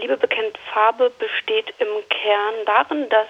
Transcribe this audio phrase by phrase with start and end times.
[0.00, 3.28] Liebe bekennt Farbe besteht im Kern darin, dass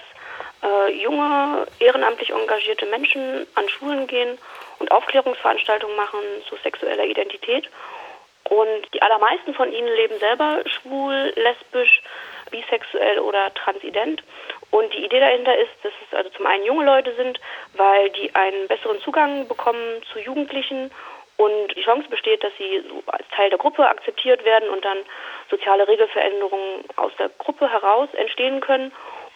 [0.63, 4.37] äh, junge, ehrenamtlich engagierte Menschen an Schulen gehen
[4.79, 7.69] und Aufklärungsveranstaltungen machen zu sexueller Identität.
[8.49, 12.01] Und die allermeisten von ihnen leben selber schwul, lesbisch,
[12.49, 14.23] bisexuell oder transident.
[14.71, 17.39] Und die Idee dahinter ist, dass es also zum einen junge Leute sind,
[17.73, 20.91] weil die einen besseren Zugang bekommen zu Jugendlichen
[21.41, 24.99] und die Chance besteht, dass sie so als Teil der Gruppe akzeptiert werden und dann
[25.49, 28.91] soziale Regelveränderungen aus der Gruppe heraus entstehen können.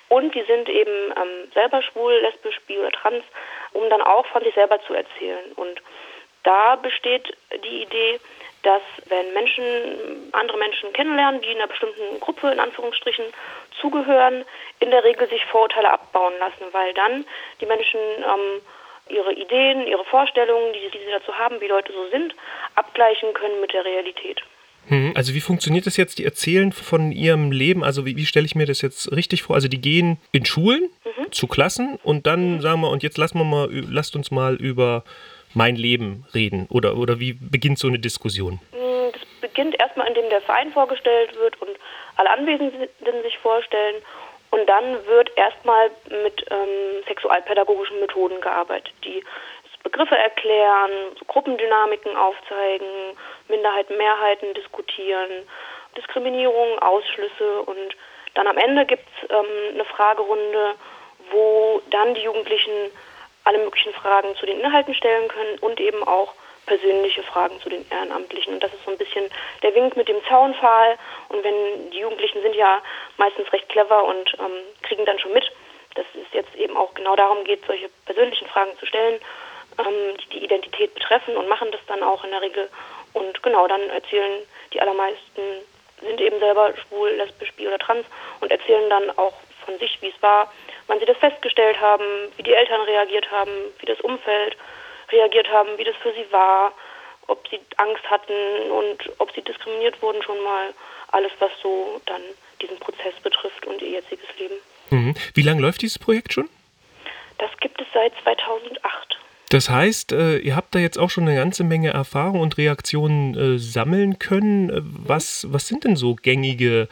[0.08, 3.24] Und die sind eben ähm, selber schwul, lesbisch, bi oder trans,
[3.74, 5.52] um dann auch von sich selber zu erzählen.
[5.56, 5.82] Und
[6.44, 8.20] da besteht die Idee,
[8.62, 13.26] dass wenn Menschen andere Menschen kennenlernen, die in einer bestimmten Gruppe in Anführungsstrichen
[13.82, 14.46] zugehören,
[14.80, 17.26] in der Regel sich Vorurteile abbauen lassen, weil dann
[17.62, 18.62] die Menschen ähm,
[19.10, 22.34] ihre Ideen, ihre Vorstellungen, die, die sie dazu haben, wie Leute so sind,
[22.76, 24.42] abgleichen können mit der Realität.
[24.90, 25.14] Mhm.
[25.16, 27.84] Also wie funktioniert das jetzt, die erzählen von ihrem Leben?
[27.84, 29.56] Also wie, wie stelle ich mir das jetzt richtig vor?
[29.56, 31.32] Also die gehen in Schulen mhm.
[31.32, 32.62] zu Klassen und dann mhm.
[32.62, 35.04] sagen wir, und jetzt lassen wir mal, lasst uns mal über
[35.54, 36.68] mein Leben reden.
[36.70, 38.60] Oder, oder wie beginnt so eine Diskussion?
[38.74, 41.72] Mm, das beginnt erstmal, indem der Verein vorgestellt wird und
[42.18, 43.96] alle Anwesenden sich vorstellen.
[44.56, 45.92] Und dann wird erstmal
[46.24, 49.22] mit ähm, sexualpädagogischen Methoden gearbeitet, die
[49.84, 50.92] Begriffe erklären,
[51.28, 53.18] Gruppendynamiken aufzeigen,
[53.50, 55.46] Minderheiten, Mehrheiten diskutieren,
[55.98, 57.64] Diskriminierung, Ausschlüsse.
[57.64, 57.98] Und
[58.36, 60.76] dann am Ende gibt es ähm, eine Fragerunde,
[61.32, 62.92] wo dann die Jugendlichen
[63.44, 66.34] alle möglichen Fragen zu den Inhalten stellen können und eben auch
[66.66, 68.54] persönliche Fragen zu den Ehrenamtlichen.
[68.54, 69.30] Und das ist so ein bisschen
[69.64, 70.98] der Wink mit dem Zaunpfahl.
[71.30, 72.82] Und wenn die Jugendlichen sind ja
[73.18, 75.52] meistens recht clever und ähm, kriegen dann schon mit,
[75.96, 79.20] dass es jetzt eben auch genau darum geht, solche persönlichen Fragen zu stellen
[79.78, 82.70] ähm, die die Identität betreffen und machen das dann auch in der Regel.
[83.14, 85.42] Und genau, dann erzählen die allermeisten,
[86.02, 88.06] sind eben selber schwul, lesbisch, bi oder trans
[88.42, 89.34] und erzählen dann auch
[89.66, 90.52] von sich, wie es war,
[90.88, 92.04] wann sie das festgestellt haben,
[92.38, 94.56] wie die Eltern reagiert haben, wie das Umfeld
[95.12, 96.74] reagiert haben, wie das für sie war,
[97.28, 100.74] ob sie Angst hatten und ob sie diskriminiert wurden schon mal.
[101.12, 102.22] Alles, was so dann
[102.62, 104.56] diesen Prozess betrifft und ihr jetziges Leben.
[104.90, 105.16] Mhm.
[105.34, 106.50] Wie lange läuft dieses Projekt schon?
[107.38, 109.18] Das gibt es seit 2008.
[109.50, 113.36] Das heißt, äh, ihr habt da jetzt auch schon eine ganze Menge Erfahrung und Reaktionen
[113.36, 114.70] äh, sammeln können.
[114.70, 116.88] Äh, was, was sind denn so gängige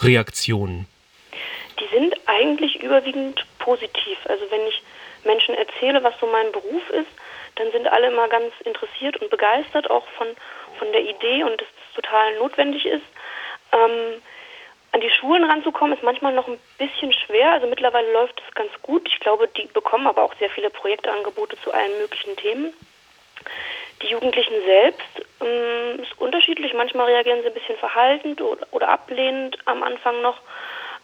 [0.00, 0.86] Reaktionen?
[1.78, 4.18] Die sind eigentlich überwiegend positiv.
[4.24, 4.82] Also wenn ich
[5.24, 7.06] Menschen erzähle, was so mein Beruf ist,
[7.56, 10.28] dann sind alle immer ganz interessiert und begeistert auch von,
[10.78, 13.04] von der Idee und dass es total notwendig ist.
[13.72, 14.22] Ähm,
[14.92, 17.50] an die Schulen ranzukommen ist manchmal noch ein bisschen schwer.
[17.50, 19.08] Also mittlerweile läuft es ganz gut.
[19.08, 22.72] Ich glaube, die bekommen aber auch sehr viele Projektangebote zu allen möglichen Themen.
[24.02, 26.74] Die Jugendlichen selbst ähm, ist unterschiedlich.
[26.74, 30.40] Manchmal reagieren sie ein bisschen verhaltend oder, oder ablehnend am Anfang noch.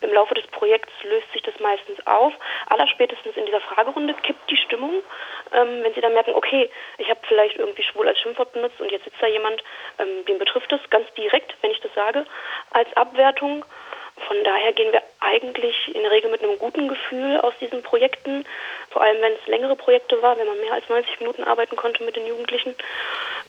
[0.02, 2.32] Im Laufe des Projekts löst sich das meistens auf.
[2.66, 5.02] Allerspätestens in dieser Fragerunde kippt die Stimmung,
[5.52, 8.90] ähm, wenn sie dann merken, okay, ich habe vielleicht irgendwie schwul als Schimpfwort benutzt und
[8.90, 9.62] jetzt sitzt da jemand,
[9.98, 12.24] ähm, den betrifft das ganz direkt, wenn ich das sage,
[12.70, 13.64] als Abwertung.
[14.26, 18.44] Von daher gehen wir eigentlich in der Regel mit einem guten Gefühl aus diesen Projekten,
[18.90, 22.04] vor allem wenn es längere Projekte war, wenn man mehr als 90 Minuten arbeiten konnte
[22.04, 22.74] mit den Jugendlichen.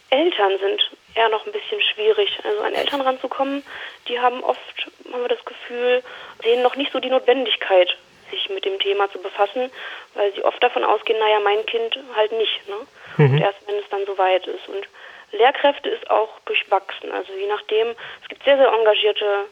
[0.09, 2.39] Eltern sind eher noch ein bisschen schwierig.
[2.44, 3.63] Also an Eltern ranzukommen,
[4.07, 6.03] die haben oft, haben wir das Gefühl,
[6.44, 7.97] sehen noch nicht so die Notwendigkeit,
[8.29, 9.72] sich mit dem Thema zu befassen,
[10.13, 12.67] weil sie oft davon ausgehen, naja, mein Kind halt nicht.
[12.67, 12.75] Ne?
[13.17, 13.33] Mhm.
[13.33, 14.67] Und erst wenn es dann soweit ist.
[14.67, 14.88] Und
[15.31, 17.11] Lehrkräfte ist auch durchwachsen.
[17.11, 17.89] Also je nachdem,
[18.22, 19.45] es gibt sehr, sehr engagierte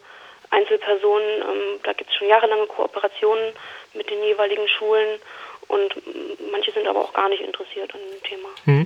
[0.50, 1.42] Einzelpersonen.
[1.42, 3.54] Ähm, da gibt es schon jahrelange Kooperationen
[3.94, 5.20] mit den jeweiligen Schulen
[5.70, 5.96] und
[6.52, 8.50] manche sind aber auch gar nicht interessiert an dem Thema.
[8.66, 8.84] Hm.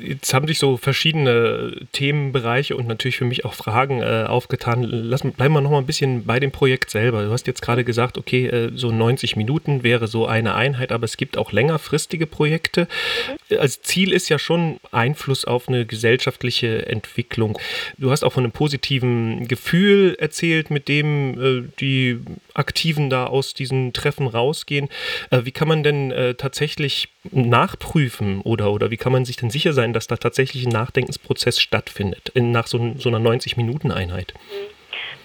[0.00, 4.84] Jetzt haben sich so verschiedene Themenbereiche und natürlich für mich auch Fragen äh, aufgetan.
[4.84, 7.24] Lass, bleiben wir noch mal ein bisschen bei dem Projekt selber.
[7.24, 11.04] Du hast jetzt gerade gesagt, okay, äh, so 90 Minuten wäre so eine Einheit, aber
[11.04, 12.82] es gibt auch längerfristige Projekte.
[12.82, 13.35] Mhm.
[13.50, 17.58] Als Ziel ist ja schon Einfluss auf eine gesellschaftliche Entwicklung.
[17.96, 22.18] Du hast auch von einem positiven Gefühl erzählt, mit dem äh, die
[22.54, 24.88] Aktiven da aus diesen Treffen rausgehen.
[25.30, 29.50] Äh, wie kann man denn äh, tatsächlich nachprüfen oder, oder wie kann man sich denn
[29.50, 34.34] sicher sein, dass da tatsächlich ein Nachdenkensprozess stattfindet in, nach so, so einer 90-Minuten-Einheit?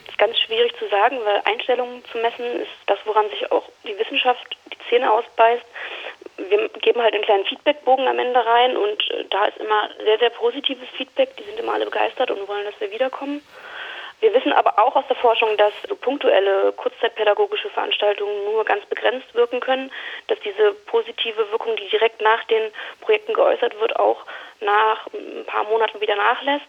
[0.06, 3.67] Das ist ganz schwierig zu sagen, weil Einstellungen zu messen ist das, woran sich auch
[3.83, 5.65] die Wissenschaft die Zähne ausbeißt.
[6.51, 10.19] Wir geben halt einen kleinen Feedbackbogen am Ende rein und äh, da ist immer sehr,
[10.19, 11.38] sehr positives Feedback.
[11.38, 13.42] Die sind immer alle begeistert und wollen, dass wir wiederkommen.
[14.19, 19.33] Wir wissen aber auch aus der Forschung, dass so punktuelle kurzzeitpädagogische Veranstaltungen nur ganz begrenzt
[19.33, 19.92] wirken können,
[20.27, 24.25] dass diese positive Wirkung, die direkt nach den Projekten geäußert wird, auch
[24.59, 26.68] nach ein paar Monaten wieder nachlässt.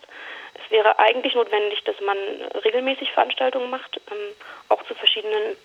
[0.65, 2.17] Es wäre eigentlich notwendig, dass man
[2.65, 4.35] regelmäßig Veranstaltungen macht, ähm,
[4.69, 5.57] auch zu verschiedenen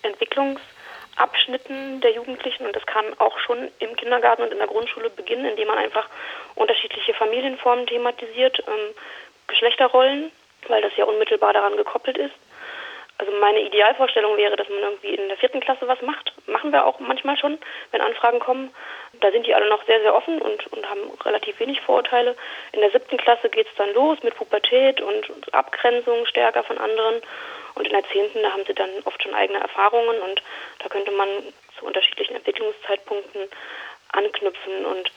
[1.18, 2.66] Entwicklungsabschnitten der Jugendlichen.
[2.66, 6.08] Und das kann auch schon im Kindergarten und in der Grundschule beginnen, indem man einfach
[6.54, 8.94] unterschiedliche Familienformen thematisiert, ähm,
[9.46, 10.30] Geschlechterrollen,
[10.68, 12.34] weil das ja unmittelbar daran gekoppelt ist.
[13.16, 16.32] Also meine Idealvorstellung wäre, dass man irgendwie in der vierten Klasse was macht.
[16.46, 17.58] Machen wir auch manchmal schon,
[17.90, 18.70] wenn Anfragen kommen.
[19.20, 22.36] Da sind die alle noch sehr, sehr offen und, und haben relativ wenig Vorurteile.
[22.72, 27.22] In der siebten Klasse geht es dann los mit Pubertät und, Abgrenzung stärker von anderen.
[27.74, 30.42] Und in der zehnten, da haben sie dann oft schon eigene Erfahrungen und
[30.80, 31.28] da könnte man
[31.78, 33.48] zu unterschiedlichen Entwicklungszeitpunkten
[34.12, 34.84] anknüpfen.
[34.84, 35.10] Und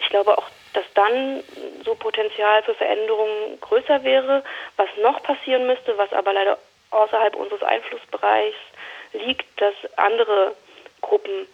[0.00, 1.42] ich glaube auch, dass dann
[1.84, 4.44] so Potenzial für Veränderungen größer wäre.
[4.76, 6.58] Was noch passieren müsste, was aber leider
[6.90, 8.58] außerhalb unseres Einflussbereichs
[9.12, 10.54] liegt, dass andere
[11.00, 11.46] Gruppen,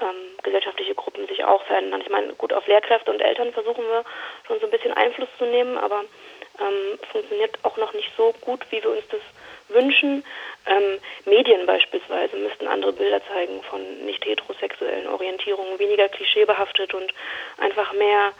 [0.00, 2.00] ähm, gesellschaftliche Gruppen sich auch verändern.
[2.02, 4.04] Ich meine, gut, auf Lehrkräfte und Eltern versuchen wir
[4.46, 6.04] schon so ein bisschen Einfluss zu nehmen, aber
[6.60, 9.20] ähm, funktioniert auch noch nicht so gut, wie wir uns das
[9.68, 10.24] wünschen.
[10.66, 17.12] Ähm, Medien beispielsweise müssten andere Bilder zeigen von nicht heterosexuellen Orientierungen, weniger klischeebehaftet und
[17.58, 18.32] einfach mehr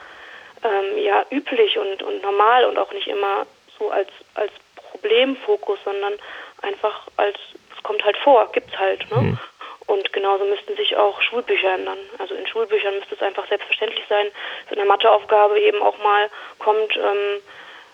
[0.64, 3.46] ähm, ja, üblich und, und normal und auch nicht immer
[3.78, 6.14] so als, als Problemfokus, sondern
[6.62, 7.36] einfach als,
[7.76, 9.10] es kommt halt vor, gibt's halt.
[9.10, 9.20] Ne?
[9.20, 9.38] Mhm.
[9.86, 11.98] Und genauso müssten sich auch Schulbücher ändern.
[12.18, 14.26] Also in Schulbüchern müsste es einfach selbstverständlich sein,
[14.64, 16.28] dass in der Matheaufgabe eben auch mal
[16.58, 17.40] kommt, ähm,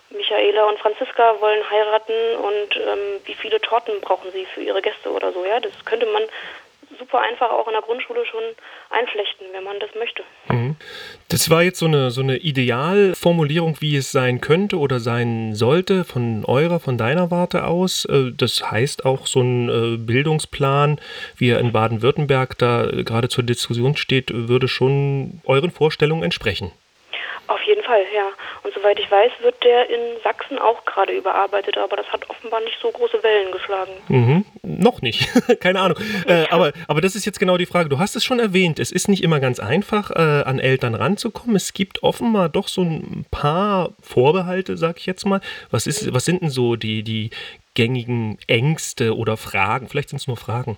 [0.09, 5.09] Michaela und Franziska wollen heiraten und ähm, wie viele Torten brauchen sie für ihre Gäste
[5.09, 5.43] oder so.
[5.45, 6.23] Ja, das könnte man
[6.97, 8.41] super einfach auch in der Grundschule schon
[8.89, 10.23] einflechten, wenn man das möchte.
[10.49, 10.75] Mhm.
[11.29, 16.03] Das war jetzt so eine, so eine Idealformulierung, wie es sein könnte oder sein sollte,
[16.03, 18.05] von eurer, von deiner Warte aus.
[18.05, 20.99] Äh, das heißt auch, so ein äh, Bildungsplan,
[21.37, 26.71] wie er in Baden-Württemberg da gerade zur Diskussion steht, würde schon euren Vorstellungen entsprechen.
[27.47, 28.29] Auf jeden Fall, ja.
[28.63, 32.61] Und soweit ich weiß, wird der in Sachsen auch gerade überarbeitet, aber das hat offenbar
[32.61, 33.91] nicht so große Wellen geschlagen.
[34.07, 34.45] Mhm.
[34.63, 35.27] Noch nicht,
[35.59, 35.97] keine Ahnung.
[36.25, 37.89] Äh, aber, aber das ist jetzt genau die Frage.
[37.89, 41.55] Du hast es schon erwähnt, es ist nicht immer ganz einfach, äh, an Eltern ranzukommen.
[41.57, 45.41] Es gibt offenbar doch so ein paar Vorbehalte, sag ich jetzt mal.
[45.69, 46.13] Was, ist, mhm.
[46.13, 47.31] was sind denn so die, die
[47.73, 49.89] gängigen Ängste oder Fragen?
[49.89, 50.77] Vielleicht sind es nur Fragen.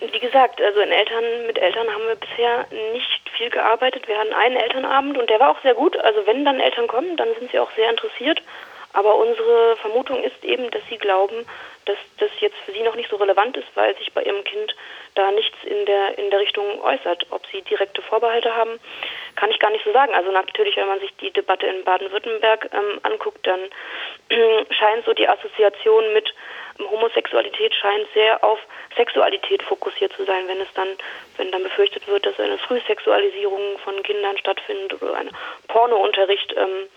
[0.00, 4.06] Wie gesagt, also in Eltern, mit Eltern haben wir bisher nicht viel gearbeitet.
[4.06, 5.96] Wir hatten einen Elternabend und der war auch sehr gut.
[5.98, 8.40] Also wenn dann Eltern kommen, dann sind sie auch sehr interessiert.
[8.92, 11.46] Aber unsere Vermutung ist eben, dass sie glauben,
[11.84, 14.74] dass das jetzt für sie noch nicht so relevant ist, weil sich bei ihrem Kind
[15.14, 17.26] da nichts in der in der Richtung äußert.
[17.30, 18.78] Ob sie direkte Vorbehalte haben,
[19.36, 20.14] kann ich gar nicht so sagen.
[20.14, 23.60] Also natürlich, wenn man sich die Debatte in Baden-Württemberg ähm, anguckt, dann
[24.28, 26.32] äh, scheint so die Assoziation mit
[26.78, 28.58] Homosexualität scheint sehr auf
[28.96, 30.88] Sexualität fokussiert zu sein, wenn es dann,
[31.36, 35.30] wenn dann befürchtet wird, dass eine Frühsexualisierung von Kindern stattfindet oder ein
[35.66, 36.88] Pornounterricht ähm,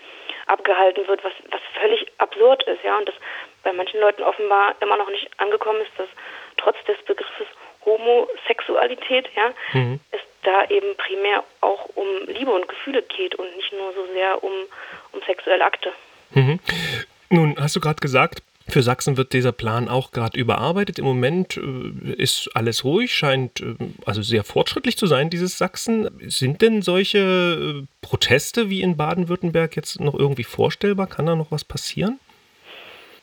[0.46, 3.14] abgehalten wird, was, was völlig absurd ist, ja, und das
[3.62, 6.08] bei manchen Leuten offenbar immer noch nicht angekommen ist, dass
[6.56, 7.46] trotz des Begriffes
[7.84, 10.00] Homosexualität, ja, mhm.
[10.10, 14.42] es da eben primär auch um Liebe und Gefühle geht und nicht nur so sehr
[14.42, 14.52] um,
[15.12, 15.92] um sexuelle Akte.
[16.30, 16.58] Mhm.
[17.30, 18.42] Nun, hast du gerade gesagt,
[18.72, 20.98] für Sachsen wird dieser Plan auch gerade überarbeitet.
[20.98, 23.74] Im Moment äh, ist alles ruhig, scheint äh,
[24.06, 26.08] also sehr fortschrittlich zu sein, dieses Sachsen.
[26.28, 31.06] Sind denn solche äh, Proteste wie in Baden-Württemberg jetzt noch irgendwie vorstellbar?
[31.06, 32.18] Kann da noch was passieren?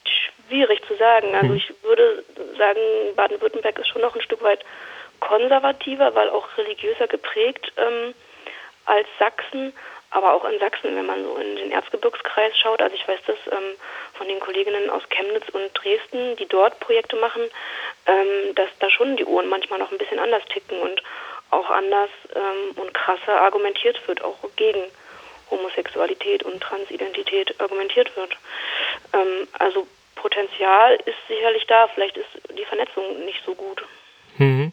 [0.06, 1.34] Schwierig zu sagen.
[1.34, 1.57] Also hm.
[1.57, 2.24] ich würde
[2.57, 2.80] sagen,
[3.16, 4.63] Baden-Württemberg ist schon noch ein Stück weit
[5.20, 8.13] konservativer, weil auch religiöser geprägt ähm,
[8.86, 9.74] als Sachsen.
[10.12, 13.38] Aber auch in Sachsen, wenn man so in den Erzgebirgskreis schaut, also ich weiß das
[13.51, 13.75] ähm,
[14.13, 17.44] von den Kolleginnen aus Chemnitz und Dresden, die dort Projekte machen,
[18.08, 21.04] ähm, dass da schon die Uhren manchmal noch ein bisschen anders ticken und
[21.51, 24.82] auch anders ähm, und krasser argumentiert wird, auch gegen
[25.51, 28.36] Homosexualität und Transidentität argumentiert wird.
[29.13, 33.84] Ähm, also Potenzial ist sicherlich da, vielleicht ist die Vernetzung nicht so gut.
[34.38, 34.72] Mhm.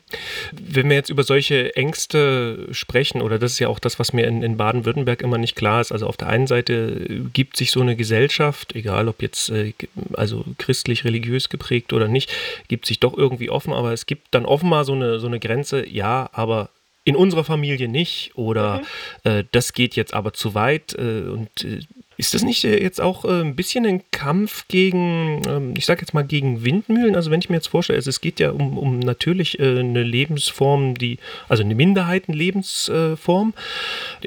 [0.53, 4.27] Wenn wir jetzt über solche Ängste sprechen, oder das ist ja auch das, was mir
[4.27, 7.81] in, in Baden-Württemberg immer nicht klar ist, also auf der einen Seite gibt sich so
[7.81, 9.73] eine Gesellschaft, egal ob jetzt äh,
[10.15, 12.33] also christlich, religiös geprägt oder nicht,
[12.69, 15.89] gibt sich doch irgendwie offen, aber es gibt dann offenbar so eine, so eine Grenze,
[15.89, 16.71] ja, aber
[17.07, 18.33] in unserer Familie nicht.
[18.35, 18.83] Oder
[19.25, 19.31] mhm.
[19.31, 21.81] äh, das geht jetzt aber zu weit äh, und äh,
[22.17, 26.01] ist das nicht äh, jetzt auch äh, ein bisschen ein Kampf gegen, ähm, ich sag
[26.01, 27.15] jetzt mal, gegen Windmühlen?
[27.15, 30.03] Also wenn ich mir jetzt vorstelle, also es geht ja um, um natürlich äh, eine
[30.03, 31.19] Lebensform, die,
[31.49, 33.53] also eine Minderheitenlebensform.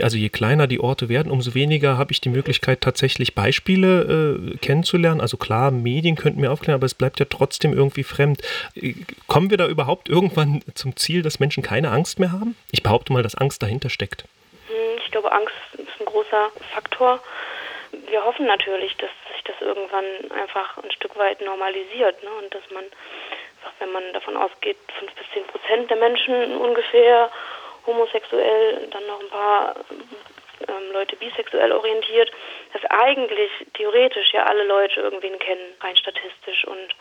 [0.01, 5.22] Also je kleiner die Orte werden, umso weniger habe ich die Möglichkeit, tatsächlich Beispiele kennenzulernen.
[5.22, 8.41] Also klar, Medien könnten mir aufklären, aber es bleibt ja trotzdem irgendwie fremd.
[9.27, 12.55] Kommen wir da überhaupt irgendwann zum Ziel, dass Menschen keine Angst mehr haben?
[12.72, 14.25] Ich behaupte mal, dass Angst dahinter steckt.
[14.67, 17.19] Hm, ich glaube, Angst ist ein großer Faktor
[17.91, 22.29] Wir hoffen natürlich, dass sich das irgendwann einfach ein Stück weit normalisiert ne?
[22.41, 22.86] und dass man,
[23.79, 27.31] wenn man davon ausgeht, fünf bis zehn Prozent der Menschen ungefähr
[27.86, 29.75] homosexuell, dann noch ein paar
[30.67, 32.31] ähm, Leute bisexuell orientiert,
[32.74, 36.96] dass eigentlich theoretisch ja alle Leute irgendwen kennen, rein statistisch und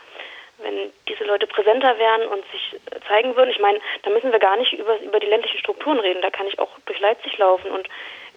[0.61, 4.57] wenn diese Leute präsenter wären und sich zeigen würden, ich meine, da müssen wir gar
[4.57, 7.87] nicht über, über die ländlichen Strukturen reden, da kann ich auch durch Leipzig laufen und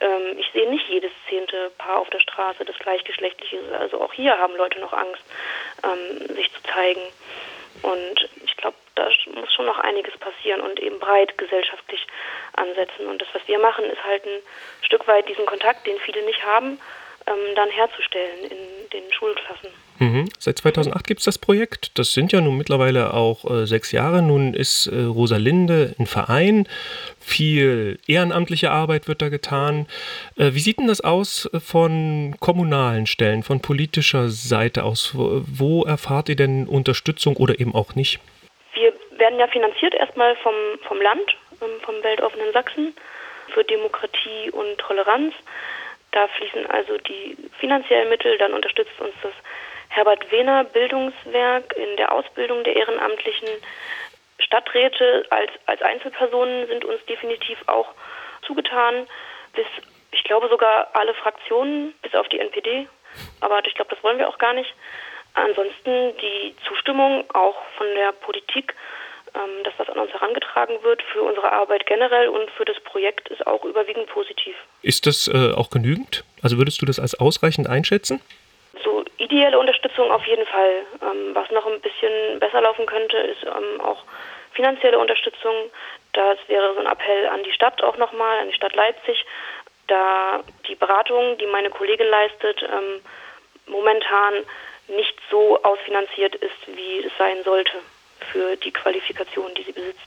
[0.00, 3.72] ähm, ich sehe nicht jedes zehnte Paar auf der Straße, das gleichgeschlechtlich ist.
[3.72, 5.22] Also auch hier haben Leute noch Angst,
[5.84, 7.02] ähm, sich zu zeigen.
[7.82, 12.06] Und ich glaube, da muss schon noch einiges passieren und eben breit gesellschaftlich
[12.52, 13.06] ansetzen.
[13.06, 14.42] Und das, was wir machen, ist halt ein
[14.82, 16.78] Stück weit diesen Kontakt, den viele nicht haben,
[17.26, 19.70] ähm, dann herzustellen in den Schulklassen.
[19.98, 20.28] Mhm.
[20.38, 21.96] Seit 2008 gibt es das Projekt.
[21.98, 24.22] Das sind ja nun mittlerweile auch äh, sechs Jahre.
[24.22, 26.66] Nun ist äh, Rosalinde ein Verein.
[27.20, 29.86] Viel ehrenamtliche Arbeit wird da getan.
[30.36, 35.12] Äh, wie sieht denn das aus von kommunalen Stellen, von politischer Seite aus?
[35.14, 38.18] Wo, wo erfahrt ihr denn Unterstützung oder eben auch nicht?
[38.74, 40.54] Wir werden ja finanziert erstmal vom,
[40.88, 42.94] vom Land, ähm, vom Weltoffenen Sachsen
[43.54, 45.34] für Demokratie und Toleranz.
[46.12, 46.66] Da fließen.
[46.66, 49.32] Also die finanziellen Mittel, dann unterstützt uns das
[49.88, 53.48] Herbert Wehner Bildungswerk in der Ausbildung der ehrenamtlichen
[54.38, 55.26] Stadträte.
[55.30, 57.92] Als, als Einzelpersonen sind uns definitiv auch
[58.46, 59.06] zugetan,
[59.54, 59.66] bis
[60.10, 62.88] ich glaube sogar alle Fraktionen, bis auf die NPD,
[63.40, 64.72] aber ich glaube, das wollen wir auch gar nicht.
[65.34, 68.74] Ansonsten die Zustimmung auch von der Politik
[69.34, 73.28] ähm, dass das an uns herangetragen wird für unsere Arbeit generell und für das Projekt
[73.28, 74.54] ist auch überwiegend positiv.
[74.82, 76.24] Ist das äh, auch genügend?
[76.42, 78.20] Also würdest du das als ausreichend einschätzen?
[78.84, 80.82] So ideelle Unterstützung auf jeden Fall.
[81.00, 84.04] Ähm, was noch ein bisschen besser laufen könnte, ist ähm, auch
[84.52, 85.54] finanzielle Unterstützung.
[86.12, 89.24] Das wäre so ein Appell an die Stadt auch nochmal, an die Stadt Leipzig,
[89.86, 93.00] da die Beratung, die meine Kollegin leistet, ähm,
[93.66, 94.34] momentan
[94.88, 97.78] nicht so ausfinanziert ist, wie es sein sollte
[98.30, 100.06] für die Qualifikation, die sie besitzt.